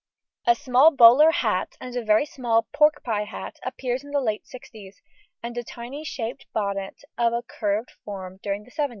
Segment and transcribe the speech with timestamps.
[0.47, 4.47] A small bowler hat and a very small "pork pie" hat appears in the late
[4.47, 4.99] sixties,
[5.43, 8.89] and a tiny shaped bonnet of a curved form during the seventies.